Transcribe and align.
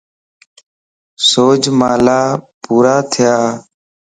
سوجملا 1.29 2.21
پورا 2.63 2.95
ٿيا؟ 3.11 3.35